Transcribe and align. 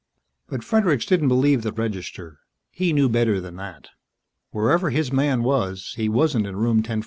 But 0.49 0.63
Fredericks 0.63 1.05
didn't 1.05 1.27
believe 1.27 1.61
the 1.61 1.71
register. 1.71 2.39
He 2.71 2.91
knew 2.91 3.07
better 3.07 3.39
than 3.39 3.55
that. 3.57 3.89
Wherever 4.49 4.89
his 4.89 5.11
man 5.13 5.43
was, 5.43 5.93
he 5.95 6.09
wasn't 6.09 6.47
in 6.47 6.55
Room 6.55 6.77
1014. 6.77 6.99